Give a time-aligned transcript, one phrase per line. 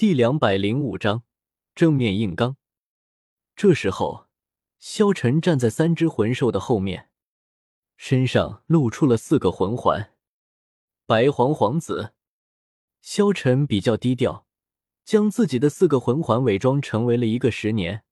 [0.00, 1.24] 第两百零五章
[1.74, 2.56] 正面硬刚。
[3.54, 4.28] 这时候，
[4.78, 7.10] 萧晨站在三只魂兽的后面，
[7.98, 10.14] 身上露出了四个魂环。
[11.04, 12.14] 白黄黄紫，
[13.02, 14.46] 萧晨比较低调，
[15.04, 18.02] 将自己的四个魂环伪装成为了一个十年、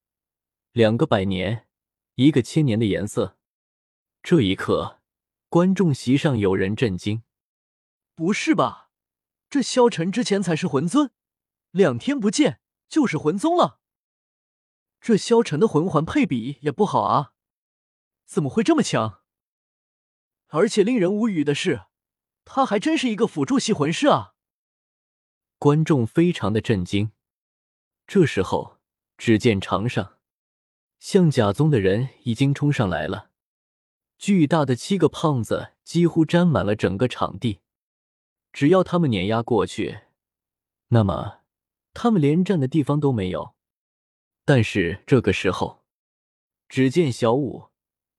[0.73, 1.67] 两个百年、
[2.17, 3.39] 一个千年的颜色。
[4.23, 5.01] 这一刻，
[5.49, 7.23] 观众席上有人震惊
[8.15, 8.91] ：“不是吧？
[9.49, 11.13] 这萧晨之前才是魂尊！”
[11.79, 13.79] 两天不见就是魂宗了，
[15.01, 17.33] 这萧晨的魂环配比也不好啊，
[18.27, 19.23] 怎么会这么强？
[20.49, 21.85] 而且令人无语的是，
[22.45, 24.35] 他还真是一个辅助系魂师啊！
[25.57, 27.13] 观众非常的震惊。
[28.09, 28.79] 这时候，
[29.17, 30.19] 只见场上
[30.99, 33.31] 象甲宗的人已经冲上来了，
[34.19, 37.61] 巨大的七个胖子几乎占满了整个场地，
[38.53, 40.01] 只要他们碾压过去，
[40.89, 41.38] 那么。
[42.01, 43.57] 他们连站的地方都没有，
[44.45, 45.83] 但是这个时候，
[46.69, 47.71] 只见小舞、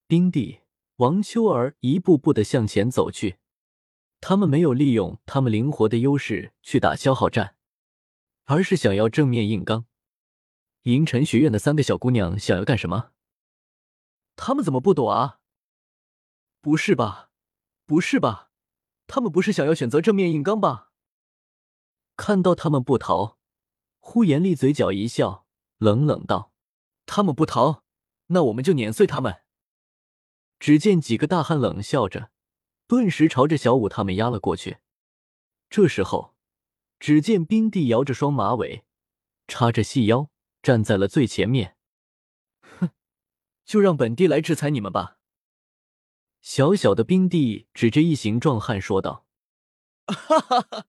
[0.05, 0.59] 冰帝、
[0.97, 3.37] 王秋儿一步步的向前走去。
[4.19, 7.55] 他们没有利用他们灵活的优势去打消耗战，
[8.43, 9.85] 而是想要正面硬刚。
[10.81, 13.11] 银尘学院的三个小姑娘想要干什么？
[14.35, 15.39] 他们怎么不躲啊？
[16.59, 17.31] 不是吧？
[17.85, 18.51] 不是吧？
[19.07, 20.91] 他们不是想要选择正面硬刚吧？
[22.17, 23.38] 看到他们不逃。
[24.11, 25.45] 呼延丽嘴角一笑，
[25.77, 26.51] 冷冷道
[27.05, 27.83] ：“他们不逃，
[28.29, 29.43] 那我们就碾碎他们。”
[30.59, 32.31] 只见几个大汉冷笑着，
[32.87, 34.79] 顿时朝着小舞他们压了过去。
[35.69, 36.33] 这时候，
[36.99, 38.83] 只见冰帝摇着双马尾，
[39.47, 40.31] 叉着细腰，
[40.63, 41.77] 站在了最前面。
[42.79, 42.89] 哼，
[43.63, 45.19] 就让本帝来制裁你们吧！
[46.41, 49.27] 小小的冰帝指着一行壮汉说道
[50.09, 50.87] ：“哈哈哈，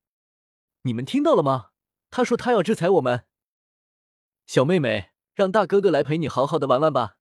[0.85, 1.67] 你们听到了吗？”
[2.11, 3.25] 他说：“他要制裁我们，
[4.47, 7.17] 小妹妹，让大哥哥来陪你好好的玩玩吧。”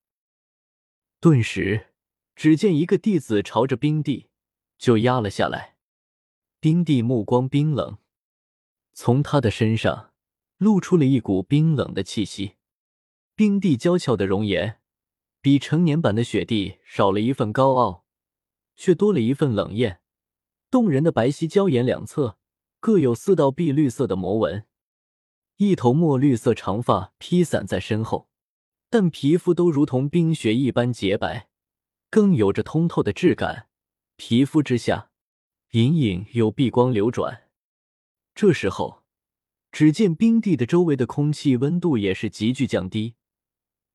[1.21, 1.93] 顿时，
[2.35, 4.29] 只见一个弟子朝着冰帝
[4.77, 5.77] 就压了下来。
[6.59, 7.99] 冰帝目光冰冷，
[8.93, 10.13] 从他的身上
[10.57, 12.55] 露出了一股冰冷的气息。
[13.35, 14.81] 冰帝娇俏的容颜，
[15.39, 18.05] 比成年版的雪帝少了一份高傲，
[18.75, 20.01] 却多了一份冷艳。
[20.71, 22.37] 动人的白皙娇颜两侧
[22.79, 24.65] 各有四道碧绿色的魔纹。
[25.59, 28.29] 一头墨绿色长发披散在身后，
[28.89, 31.49] 但皮肤都如同冰雪一般洁白，
[32.09, 33.67] 更有着通透的质感。
[34.15, 35.11] 皮肤之下，
[35.71, 37.49] 隐隐有碧光流转。
[38.33, 39.03] 这时候，
[39.69, 43.15] 只见冰地的周围的空气温度也是急剧降低。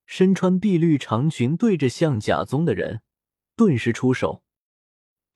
[0.04, 3.00] 身穿碧绿长裙对着象甲宗的人，
[3.56, 4.42] 顿时出手，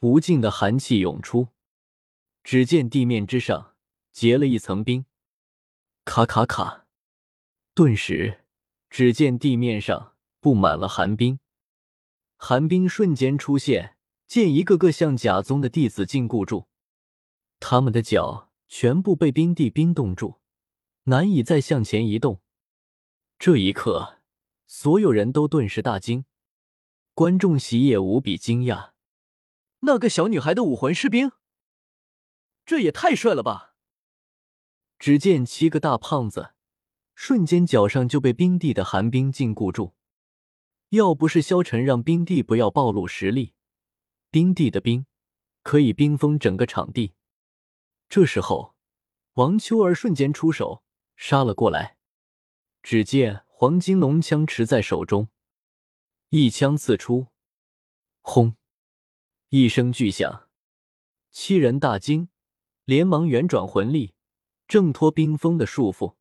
[0.00, 1.48] 无尽的寒气涌出。
[2.44, 3.74] 只见地面之上
[4.12, 5.06] 结了一层冰。
[6.10, 6.86] 卡卡卡！
[7.74, 8.42] 顿时，
[8.88, 11.38] 只见地面上布满了寒冰，
[12.38, 16.66] 寒冰瞬间出现，见一个个像假宗的弟子禁锢住，
[17.60, 20.40] 他们的脚全部被冰地冰冻住，
[21.04, 22.40] 难以再向前移动。
[23.38, 24.20] 这一刻，
[24.66, 26.24] 所有人都顿时大惊，
[27.12, 28.92] 观众席也无比惊讶。
[29.80, 31.32] 那个小女孩的武魂士兵，
[32.64, 33.74] 这也太帅了吧！
[34.98, 36.54] 只见七个大胖子
[37.14, 39.94] 瞬间脚上就被冰帝的寒冰禁锢住，
[40.90, 43.54] 要不是萧晨让冰帝不要暴露实力，
[44.30, 45.06] 冰帝的冰
[45.62, 47.14] 可以冰封整个场地。
[48.08, 48.74] 这时候，
[49.34, 50.82] 王秋儿瞬间出手
[51.16, 51.96] 杀了过来。
[52.82, 55.28] 只见黄金龙枪持在手中，
[56.30, 57.26] 一枪刺出，
[58.20, 58.56] 轰！
[59.50, 60.48] 一声巨响，
[61.30, 62.28] 七人大惊，
[62.84, 64.14] 连忙圆转魂力。
[64.68, 66.14] 挣脱冰封的束缚，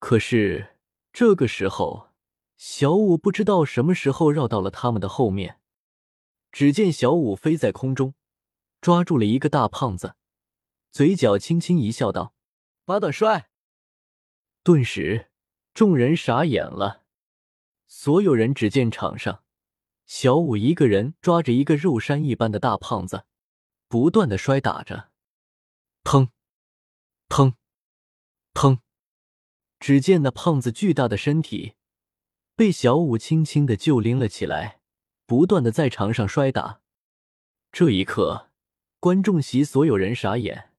[0.00, 0.76] 可是
[1.12, 2.08] 这个时候，
[2.56, 5.60] 小舞不知道什么时候绕到了他们的后面。
[6.50, 8.14] 只见小舞飞在空中，
[8.80, 10.16] 抓住了一个大胖子，
[10.90, 12.34] 嘴角轻轻一笑，道
[12.84, 13.48] ：“八段摔。”
[14.64, 15.30] 顿时，
[15.72, 17.04] 众人傻眼了。
[17.86, 19.44] 所有人只见场上，
[20.04, 23.24] 小舞一个人抓着一个肉山一般的大胖子，
[23.86, 25.10] 不断的摔打着，
[26.02, 26.28] 砰！
[27.32, 27.54] 砰！
[28.52, 28.80] 砰！
[29.80, 31.76] 只见那胖子巨大的身体
[32.54, 34.82] 被小舞轻轻的就拎了起来，
[35.24, 36.82] 不断的在场上摔打。
[37.72, 38.50] 这一刻，
[39.00, 40.72] 观众席所有人傻眼，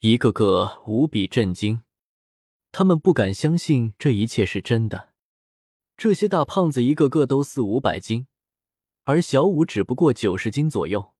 [0.00, 1.82] 一个个无比震惊，
[2.70, 5.14] 他们不敢相信这一切是真的。
[5.96, 8.26] 这些大胖子一个个都四五百斤，
[9.04, 11.14] 而小舞只不过九十斤左右，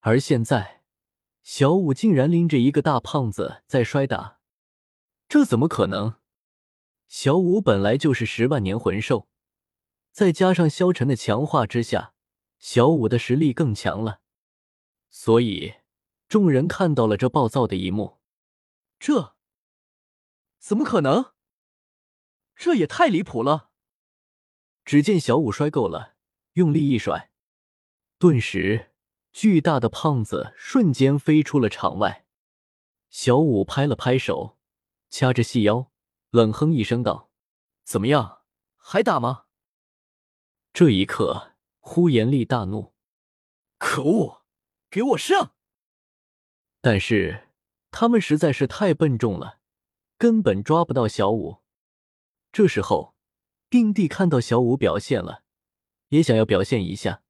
[0.00, 0.81] 而现在。
[1.42, 4.38] 小舞竟然拎着一个大胖子在摔打，
[5.28, 6.16] 这怎么可能？
[7.08, 9.28] 小五本来就是十万年魂兽，
[10.12, 12.14] 再加上萧晨的强化之下，
[12.58, 14.20] 小五的实力更强了。
[15.10, 15.74] 所以，
[16.28, 18.20] 众人看到了这暴躁的一幕。
[18.98, 19.34] 这
[20.58, 21.32] 怎么可能？
[22.54, 23.70] 这也太离谱了！
[24.84, 26.14] 只见小五摔够了，
[26.52, 27.32] 用力一甩，
[28.18, 28.91] 顿时
[29.32, 32.26] 巨大的胖子瞬间飞出了场外。
[33.08, 34.58] 小五拍了拍手，
[35.08, 35.90] 掐着细腰，
[36.30, 37.30] 冷哼一声道
[37.84, 38.42] ：“怎么样，
[38.76, 39.44] 还打吗？”
[40.72, 42.94] 这一刻，呼延丽大怒
[43.78, 44.42] ：“可恶，
[44.90, 45.54] 给我上！”
[46.80, 47.48] 但是
[47.90, 49.58] 他们实在是太笨重了，
[50.16, 51.58] 根本抓不到小五。
[52.50, 53.14] 这时候，
[53.68, 55.42] 定帝看到小五表现了，
[56.08, 57.21] 也想要表现一下。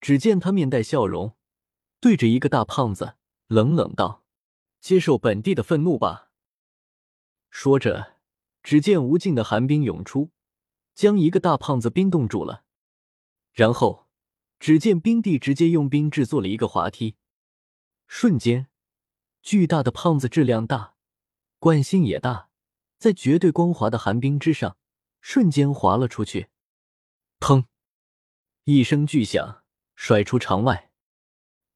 [0.00, 1.36] 只见他面带笑容，
[2.00, 3.16] 对着一个大胖子
[3.46, 4.24] 冷冷道
[4.80, 6.30] ：“接受本帝的愤怒吧。”
[7.50, 8.16] 说着，
[8.62, 10.30] 只见无尽的寒冰涌出，
[10.94, 12.64] 将一个大胖子冰冻住了。
[13.52, 14.08] 然后，
[14.60, 17.16] 只见冰帝直接用冰制作了一个滑梯，
[18.06, 18.68] 瞬间，
[19.42, 20.94] 巨大的胖子质量大，
[21.58, 22.48] 惯性也大。
[22.98, 24.76] 在绝对光滑的寒冰之上，
[25.20, 26.48] 瞬间滑了出去。
[27.38, 27.66] 砰！
[28.64, 29.57] 一声巨响，
[30.00, 30.92] 甩出场外。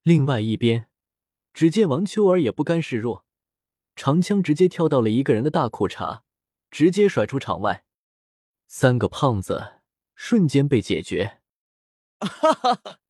[0.04, 0.88] 另外一边，
[1.52, 3.26] 只见王秋儿也不甘示弱，
[3.96, 6.22] 长枪直接跳到了一个人的大裤衩，
[6.70, 7.84] 直接甩出场外。
[8.68, 9.80] 三个胖子
[10.14, 11.40] 瞬间被解决。
[12.20, 13.00] 哈哈哈！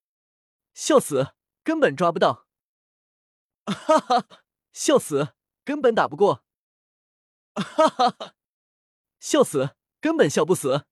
[0.72, 2.48] 笑死，根本抓不到。
[3.66, 4.26] 哈哈，
[4.72, 6.42] 笑死，根本打不过。
[7.54, 8.34] 哈哈哈！
[9.20, 10.86] 笑死，根本笑不死。